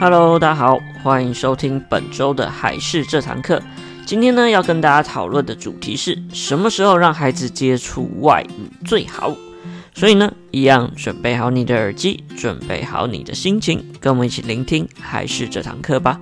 [0.00, 3.60] Hello，大家好，欢迎收听本周的海事这堂课。
[4.06, 9.36] 今天呢，要跟大家讨论的主题是什么时候让孩子接触外语最好？
[9.92, 16.20] 所以呢，一样准备好你的耳机，准备好你的心情，跟我们一起聆听海事这堂课吧。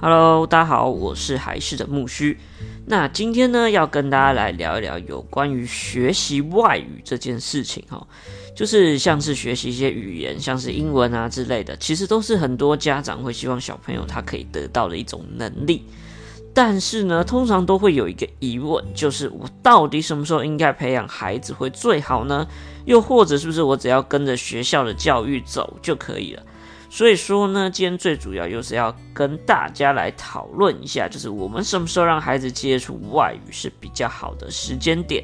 [0.00, 2.38] Hello，大家好，我是海事的木须。
[2.86, 8.06] 那今天呢，要跟大家来聊一聊有关于学习外语这件事情哈，
[8.54, 15.84] 就是像是学习一些语言，像是英文啊之类的，其实都是很多家长会希望小朋友他可以得到的一种能力。
[16.54, 22.46] 但是呢，通常都会有一个疑问，就是我到底什么时候应该培养孩子会最好呢？
[22.84, 26.42] 又或者是不是我只要跟着学校的教育走就可以了？
[26.90, 35.22] 所以说呢，今天最主要就是要跟大家来讨论一下，就是我们什么时候让孩子接触外语是比较好的时间点。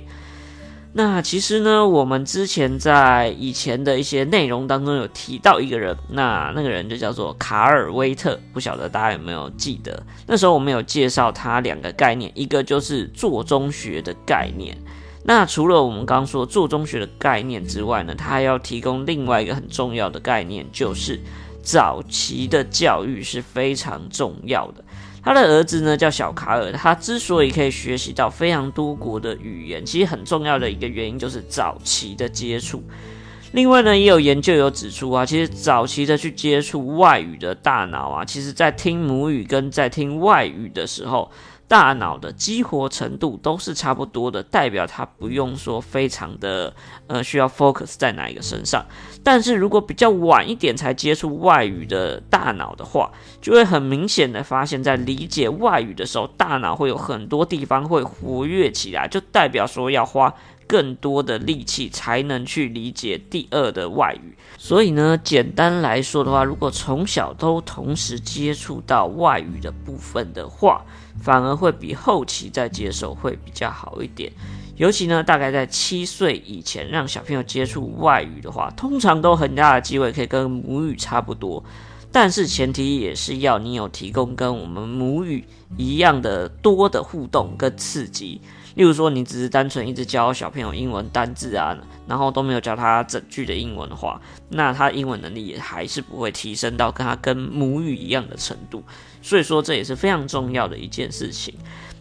[0.93, 10.01] 那其实呢，我们之前在以前的一些内容当中有提到一个人，那那个人就叫做卡尔威特，不晓得大家有没有记得？
[10.27, 14.77] 那时候我们有介绍他两个概念，一个就是做中学的概念。
[15.25, 21.19] 那除了我们刚刚说做中学的概念之外呢，他还要提供另外一个很重要的概念，就是。
[21.65, 24.85] 早期的教育是非常重要的。
[25.23, 32.85] 他的儿子呢，叫小卡尔，他之所以可以学习到非常多国的语言，其实很重要的一个原因就是早期的接触。
[33.53, 41.31] 另外呢，也有研究有指出啊，其实早期的去接触外语的大脑啊，其实在听母语跟在听外语的时候。
[41.67, 46.75] 大脑的激活程度都是差不多的，代表它不用说非常的
[47.07, 48.85] 呃需要 focus 在哪一个身上。
[49.23, 60.33] 但是如果比较晚一点才接触外语的大脑的话，就会很明显的发现，在理解外语的时候，大脑会有很多地方会活跃起来，就代表说要花
[60.67, 64.37] 更多的力气才能去理解第二的外语。
[64.59, 70.85] 所以呢，简单来说的话，如果从小都同时接触到外语的部分的话，
[71.21, 74.33] 反而会比后期再接受会比较好一点，
[74.77, 81.63] 尤其呢，大概在七岁以前让小朋友接触外语的话，通常都很大的机会可以跟母语差不多，
[82.11, 85.45] 但是前提也是要你有提供跟我们母语
[85.77, 88.41] 一样的多的互动跟刺激。
[88.75, 91.77] 例如说，你只是单纯一直教小朋友英文单字啊，
[92.09, 98.83] 然后都没有教他整句的英文的话，那他英文能力也还是不会提升到跟他跟母语一样的程度。
[99.23, 101.55] 所以说，这也是非常重要的一件事情。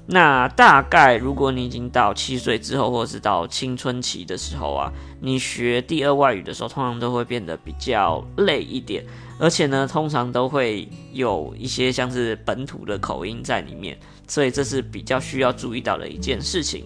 [0.06, 4.92] 那大概如果你已经到七岁之后，或者是到青春期的时候啊，
[5.22, 9.06] 你学第二外语的时候，通常都会变得比较累一点，
[9.40, 13.98] 而且呢，通常都会有一些像是本土的口音在里面。
[14.28, 16.86] 所以这是比较需要注意到的一件事情。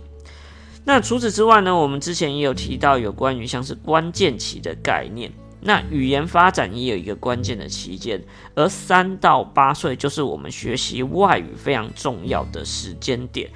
[0.84, 5.32] 那除此之外呢，我们之前也有提到有关于像是关键期的概念。
[5.68, 8.24] 那语言发展也有一个关键的期间，
[8.56, 13.50] 而三到八岁就是我们学习外语非常重要的时间点。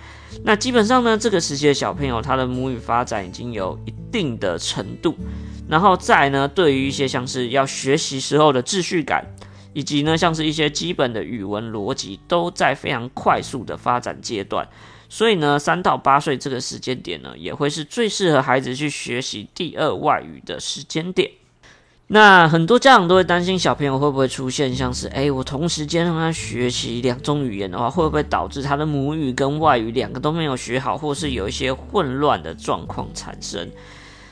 [0.43, 5.15] 那基本上呢，这个时期的小朋友他的母语发展已经有一定的程度，
[5.69, 9.25] 然后再呢，对于一些像是要学习时候的秩序感。
[9.73, 14.67] 以及呢，像是一些基本的语文逻辑都在非常快速的发展阶段，
[15.07, 21.31] 所以呢，三到八岁这个时间点呢，也会是最适合孩子去学习第二外语的时间点。
[22.13, 33.65] 那很多家长都会担心小朋友会不会出现像是，诶，我同时间让他学习两种语言的话，会不会导致他的母语跟外语两个都没有学好，或是有一些混乱的状况产生？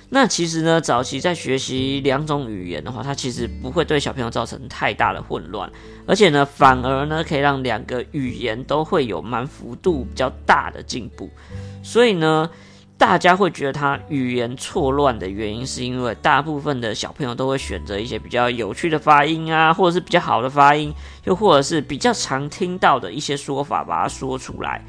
[0.09, 5.71] 那其实呢，早期在学习两种语言的话，它其实不会对小朋友造成太大的混乱，
[6.05, 11.29] 而且呢，反而呢，可以让两个语言都会有蛮幅度比较大的进步。
[11.81, 12.49] 所以呢，
[12.99, 20.93] 大家会觉得他语言错乱的原因，是因为大部分的小朋友都会选择一些比较有趣的发音啊，或者是比较好的发音，
[21.23, 24.83] 又或者是比较常听到的一些说法，把它说出来，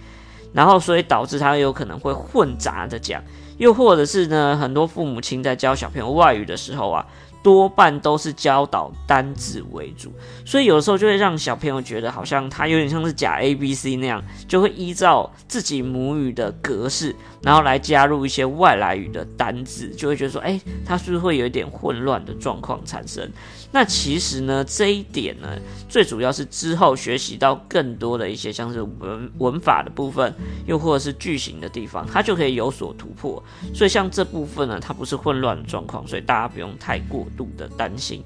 [0.52, 3.22] 然后所以导致他有可能会混杂的讲。
[3.58, 7.06] 又或者是呢，很多父母亲在教小朋友外语的时候啊，
[7.42, 10.12] 多半都是教导单字为主，
[10.44, 23.30] 所以有的时候就会让小朋友觉得好像他有点像是假 A B C 那样，就会依照自己母语的格式，然后来加入一些外来语的单字，就会觉得说，哎，他是不是会有一点混乱的状况产生？
[23.72, 25.48] 那其实呢，这一点呢，
[25.88, 30.34] 最主要是之后学习到更多的一些像是文文法的部分，
[30.66, 33.42] 又或者是句型的地方，它就可以有所突破。
[33.72, 38.24] 所以像这部分呢，它不是混乱的状况，所以大家不用太过度的担心。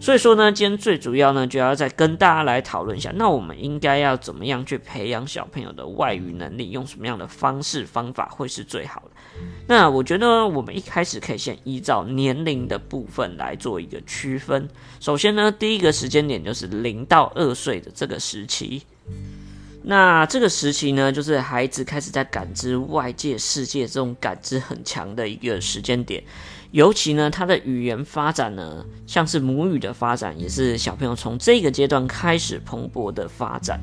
[0.00, 9.10] 所以说呢，今天最主要呢，就要再跟大家来讨论一下，那我们应该要怎么样去培养小朋友的外语能力，用什么样的方式方法会是最好的？
[9.66, 14.66] 那我觉得我们一开始可以先依照年龄的部分来做一个区分。
[15.00, 18.82] 首先呢，第一个时间点就是零到二岁的这个时期。
[19.82, 26.22] 那这个时期呢，就是孩子开始在感知外界世界这种感知很强的一个时间点，
[26.70, 33.80] 尤其呢，他的语言发展呢，像是母语的发展，也是小朋友从这个阶段开始蓬勃的发展。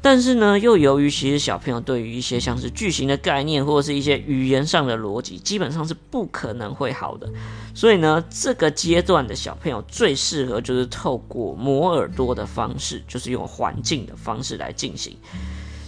[0.00, 7.28] 但是呢，又由于其实小朋友对于一些像是句型的概念，或者是一些语言上的逻辑，基本上是不可能会好的。
[7.74, 15.16] 所以呢，这个阶段的小朋友最适合就是透过磨耳朵的方式，就是用环境的方式来进行。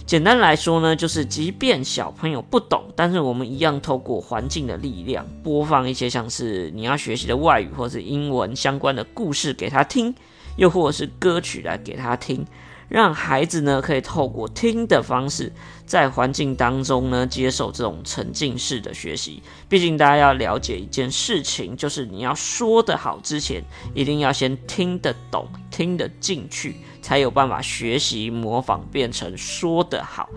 [0.05, 10.13] 简单来说呢，就是即便小朋友不懂，但是我们一样透过环境的力量，播放一些像是你要学习的外语或是英文相关的故事给他听，
[10.55, 12.45] 又或者是歌曲来给他听。
[12.87, 15.49] 让孩子呢，可以透过听的方式，
[15.85, 19.41] 在环境当中呢，接受这种沉浸式的学习。
[19.69, 23.63] 毕竟大家要了解一件事情，就是你要说得好之前，
[23.93, 30.29] 一定要先听得懂、听得进去，才有办法学习模仿变成说得好。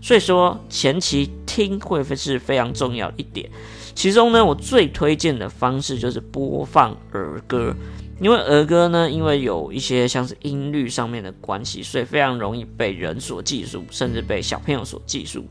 [0.00, 3.50] 所以说，前期听会是非常重要一点。
[3.94, 7.76] 其中呢，我最推荐的方式就是播放儿歌。
[8.20, 15.44] 因为儿歌呢，因为有一些像是音律上面的关系，所以非常容易被人所记住，甚至被小朋友所记住。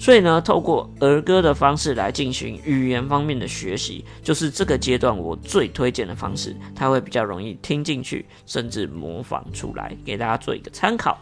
[0.00, 11.18] 所以呢，透过儿歌的方式来进行语言方面的学习，就是这个阶段我最推荐的方式，它会比较容易听进去，甚至模仿出来，给大家做一个参考。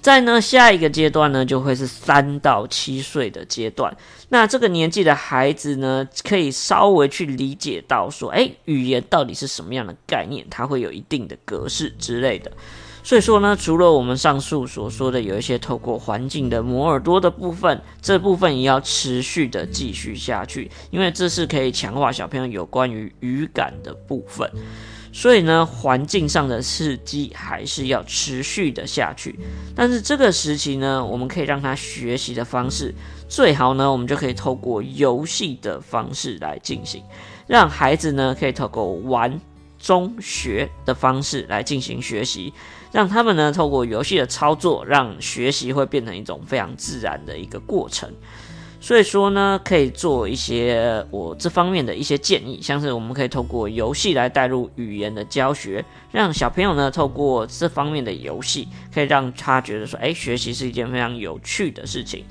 [0.00, 3.94] 在呢，下一个阶段呢，就会是三到七岁的阶段。
[4.30, 12.50] 那这个年纪的孩子呢，可以稍微去理解到说，诶，语言到底是什么样的概念，它会有一定的格式之类的。
[13.02, 24.50] 所以说呢，除了我们上述所说的有一些透过环境的磨耳朵的部分，这部分也要持续的继续下去，因为这是可以强化小朋友有关于语感的部分。
[25.12, 29.38] 所以呢，环境上的刺激还是要持续的下去。
[29.74, 32.94] 但是这个时期呢，我们可以让他学习的方式，
[33.28, 37.02] 最好呢，我们就可以透过游戏的方式来进行，
[37.46, 39.40] 让孩子呢可以透过玩、
[39.78, 42.52] 中学的方式来进行学习，
[42.92, 48.08] 让他们呢透过游戏的操作，让学习会变成一种非常自然的一个过程。
[48.82, 62.24] 所以说呢，可以做一些我这方面的一些建议，像是我们可以透过游戏来带入语言的教学，让小朋友呢透过这方面的游戏，可以让他觉得说，哎，学习是一件非常有趣的事情。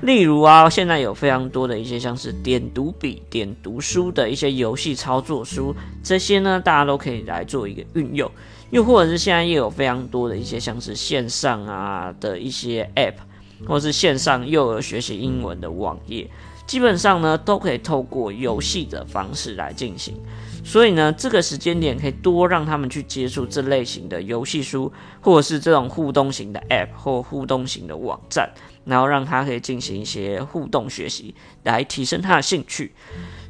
[0.00, 8.30] 例如啊，现在有非常多的一些像是点读笔、点读书的一些游戏操作书，这些呢大家都可以来做一个运用。
[8.70, 13.16] 又或者是现在也有非常多的一些像是线上啊的一些 App。
[13.66, 16.28] 或是线上幼儿学习英文的网页，
[16.66, 20.14] 基本上呢都可以透过游戏的方式来进行。
[20.62, 28.50] 所以呢，这个时间点可以多让他们去接触这类型的游戏书，或者是这种互动型的 App 或互动型的网站，
[28.84, 31.34] 然后让他可以进行一些互动学习，
[31.64, 32.92] 来提升他的兴趣。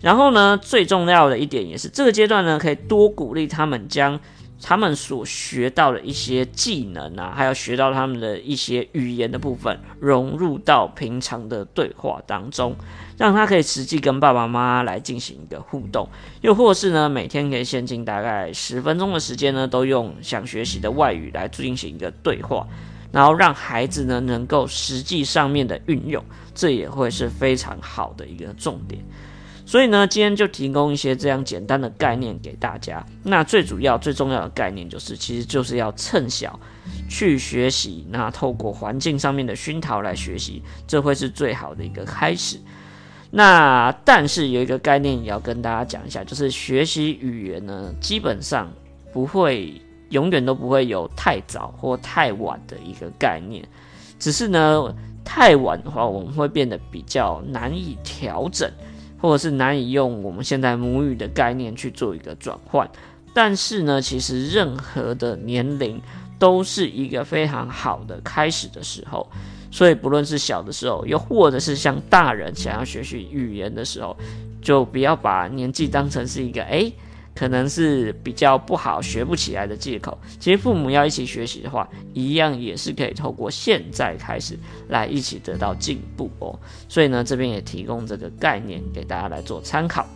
[0.00, 4.18] 然后呢，最重要的一点也是这个阶段呢，可以多鼓励他们将。
[4.62, 12.76] 他们所学到的一些技能啊，还有学到他们的一些语言的部分，融入到平常的对话当中，
[13.16, 16.08] 让他可以实际跟爸爸妈妈来进行一个互动，
[16.42, 22.66] 又或是呢，每天可以限定大概十分钟的时间呢，都用想学习的外语来进行一个对话，
[23.12, 26.22] 然后让孩子呢能够实际上面的运用，
[26.54, 29.02] 这也会是非常好的一个重点。
[29.70, 33.06] 所以呢，今天就提供一些这样简单的概念给大家。
[33.22, 36.58] 那最主要、最重要的概念就是，其实就是要趁小
[37.08, 38.04] 去学习。
[38.10, 42.58] 那透过环境上面的熏陶来学习，这会是最好的一个开始。
[43.30, 48.68] 那但是有一个概念也要跟大家讲一下，就是学习语言呢，基本上
[49.12, 53.64] 不会永远都不会有太早或太晚的一个概念。
[54.18, 54.92] 只是呢，
[55.24, 58.68] 太晚的话，我们会变得比较难以调整。
[59.20, 62.88] 或者是难以用我们现在母语的概念去做一个转换，
[63.34, 66.00] 但是呢，其实任何的年龄
[66.38, 69.28] 都是一个非常好的开始的时候，
[69.70, 74.16] 所以不论是小的时候，又或者是像大人想要学习语言的时候，
[74.62, 76.92] 就不要把年纪当成是一个诶。
[77.40, 80.18] 可能是比较不好学不起来的借口。
[80.38, 86.54] 其实父母要一起学习的话，一样也是可以透过现在开始来一起得到进步哦。
[86.86, 90.06] 所以呢，这边也提供这个概念给大家来做参考。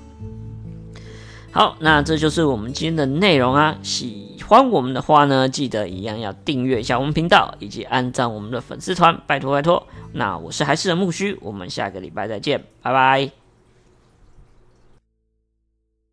[1.50, 3.78] 好，那这就是我们今天的内容啊。
[3.82, 9.82] 喜欢我们的话呢，记得一样要订阅一下我们频道，以及按赞我们的粉丝团，拜托拜托。
[10.12, 13.43] 那我是还是的木须，我们下个礼拜再见，拜拜。